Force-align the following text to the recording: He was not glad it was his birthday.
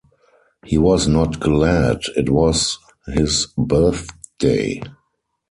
He 0.65 0.79
was 0.79 1.07
not 1.07 1.39
glad 1.39 2.01
it 2.17 2.27
was 2.27 2.79
his 3.05 3.45
birthday. 3.55 4.81